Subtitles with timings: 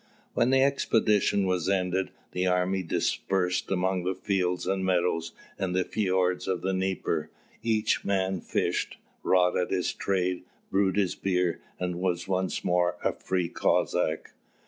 [0.33, 5.83] When the expedition was ended, the army dispersed among the fields and meadows and the
[5.83, 7.29] fords of the Dnieper;
[7.61, 13.13] each man fished, wrought at his trade, brewed his beer, and was once more a
[13.13, 14.31] free Cossack.